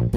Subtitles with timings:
[0.00, 0.08] This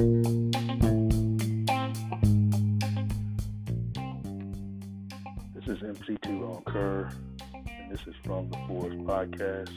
[5.67, 7.09] is MC2 on Kerr,
[7.53, 9.73] and this is from the Forest Podcast.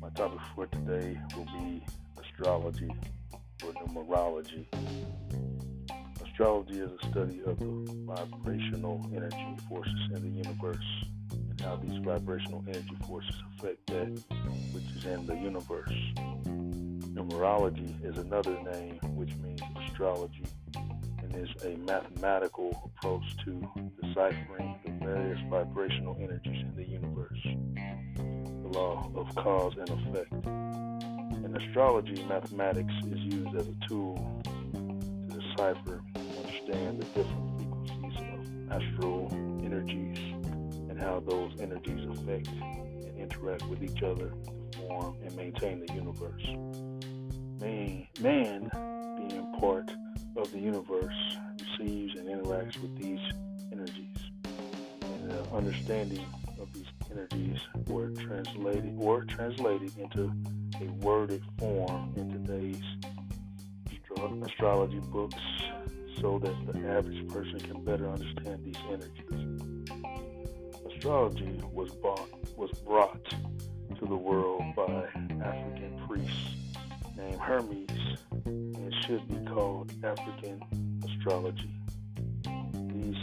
[0.00, 1.82] My topic for today will be
[2.22, 2.94] astrology
[3.64, 4.66] or numerology.
[6.24, 11.98] Astrology is a study of the vibrational energy forces in the universe and how these
[12.04, 14.22] vibrational energy forces affect that
[14.72, 15.92] which is in the universe.
[17.28, 20.44] Numerology is another name which means astrology
[20.74, 23.60] and is a mathematical approach to
[24.00, 27.38] deciphering the various vibrational energies in the universe.
[28.16, 30.32] The law of cause and effect.
[31.44, 38.20] In astrology, mathematics is used as a tool to decipher and understand the different frequencies
[38.32, 39.28] of astral
[39.62, 40.18] energies
[40.88, 44.32] and how those energies affect and interact with each other
[44.70, 46.87] to form and maintain the universe.
[47.60, 48.70] Man, man
[49.16, 49.90] being part
[50.36, 51.14] of the universe
[51.60, 53.18] receives and interacts with these
[53.72, 54.16] energies.
[55.02, 56.24] And the understanding
[56.60, 60.32] of these energies were translated or translated into
[60.80, 62.82] a worded form in today's
[63.86, 65.42] astro- astrology books
[66.20, 69.82] so that the average person can better understand these energies.
[70.86, 73.28] Astrology was bought was brought
[73.98, 75.08] to the world by
[75.42, 76.47] African priests
[77.36, 80.62] Hermes and should be called African
[81.04, 81.70] astrology.
[82.92, 83.16] These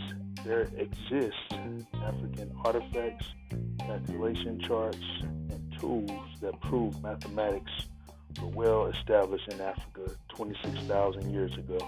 [0.43, 1.35] there exist
[2.03, 3.25] African artifacts,
[3.79, 7.71] calculation charts, and tools that prove mathematics
[8.41, 11.79] were well established in Africa 26,000 years ago.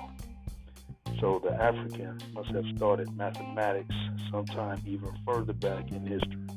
[1.19, 3.95] So the African must have started mathematics
[4.31, 6.47] sometime even further back in history.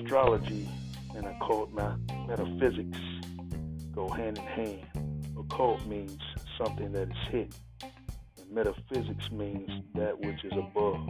[0.00, 0.68] Astrology
[1.14, 1.98] and occult math-
[2.28, 2.98] metaphysics
[3.96, 5.34] go hand in hand.
[5.38, 6.18] Occult means
[6.58, 11.00] something that is hidden, and metaphysics means that which is above.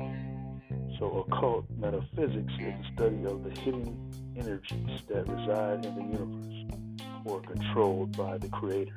[0.98, 6.86] So, occult metaphysics is the study of the hidden energies that reside in the universe
[7.24, 8.96] or controlled by the Creator.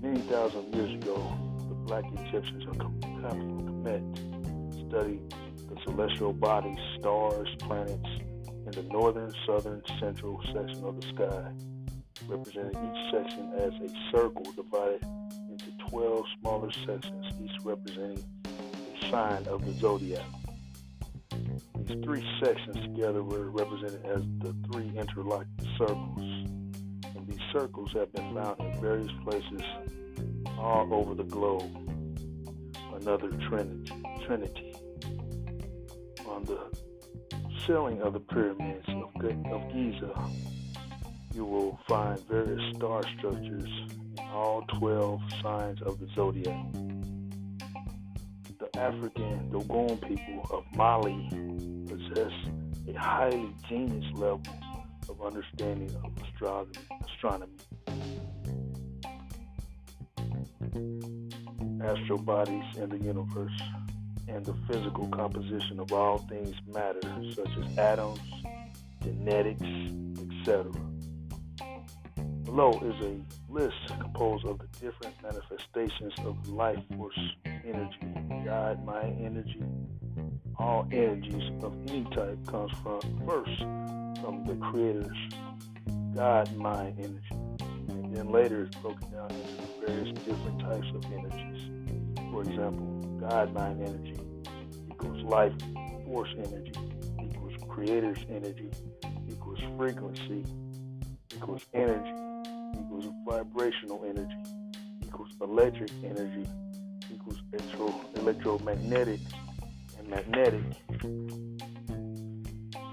[0.00, 1.16] Many thousand years ago,
[1.68, 4.04] the black Egyptians of Kemet
[4.88, 5.34] studied
[5.70, 8.10] the celestial bodies, stars, planets
[8.66, 11.50] in the northern, southern, central section of the sky
[12.28, 15.02] representing each section as a circle divided
[15.50, 18.24] into 12 smaller sections, each representing
[19.02, 20.24] a sign of the zodiac.
[21.86, 26.18] These three sections together were represented as the three interlocked circles.
[26.18, 29.62] And these circles have been found in various places
[30.58, 31.76] all over the globe.
[32.94, 33.92] Another trinity.
[34.24, 34.74] trinity.
[36.26, 36.58] On the
[37.66, 40.12] ceiling of the pyramids of Giza,
[41.34, 43.68] you will find various star structures
[44.16, 46.72] in all 12 signs of the zodiac.
[48.58, 51.28] The African Dogon people of Mali
[51.88, 52.32] possess
[52.88, 54.42] a highly genius level
[55.08, 56.72] of understanding of astronomy.
[57.04, 57.52] astronomy.
[61.82, 63.60] Astral bodies in the universe
[64.28, 67.00] and the physical composition of all things matter,
[67.34, 68.20] such as atoms,
[69.02, 69.62] genetics,
[70.40, 70.72] etc.
[72.54, 77.98] Below is a list composed of the different manifestations of life force energy,
[78.44, 79.60] God, mind energy.
[80.56, 83.58] All energies of any type comes from first
[84.20, 85.16] from the creator's
[86.14, 87.64] God mind energy.
[87.88, 92.20] And then later it's broken down into various different types of energies.
[92.30, 92.86] For example,
[93.18, 94.20] God mind energy
[94.92, 95.54] equals life
[96.06, 96.72] force energy
[97.20, 98.70] equals creator's energy
[99.28, 100.44] equals frequency
[101.34, 102.23] equals energy
[102.74, 104.36] equals vibrational energy
[105.04, 106.46] equals electric energy
[107.12, 109.20] equals electro, electromagnetic
[109.98, 110.62] and magnetic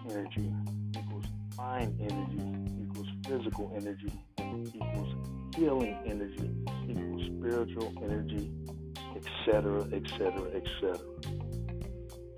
[0.10, 0.54] energy
[0.98, 1.26] equals
[1.58, 4.12] mind energy equals physical energy
[4.76, 5.16] equals
[5.56, 6.52] healing energy
[6.88, 8.52] equals spiritual energy
[9.16, 11.00] etc etc etc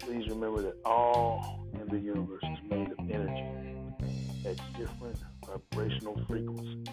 [0.06, 3.48] please remember that all in the universe is made of energy.
[4.46, 5.18] At different
[5.54, 6.88] vibrational frequencies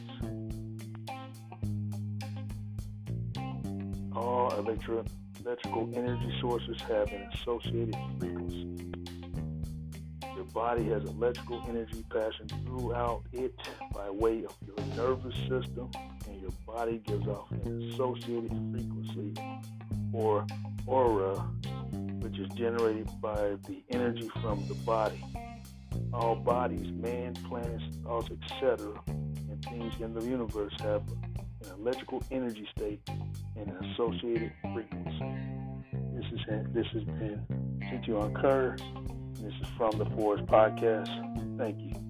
[4.21, 5.05] all electro-
[5.45, 8.93] electrical energy sources have an associated frequency.
[10.35, 13.55] Your body has electrical energy passing throughout it
[13.95, 15.91] by way of your nervous system,
[16.29, 19.35] and your body gives off an associated frequency
[20.13, 20.47] or
[20.87, 21.35] aura,
[22.21, 25.23] which is generated by the energy from the body.
[26.13, 31.03] All bodies, man, planets, stars, etc., and things in the universe have
[31.63, 33.01] an electrical energy state,
[33.57, 35.35] and an associated frequency.
[36.15, 36.41] This is
[36.73, 37.71] this has been
[38.07, 38.77] you on Kerr.
[39.35, 41.59] This is from the Forest Podcast.
[41.59, 42.10] Thank you.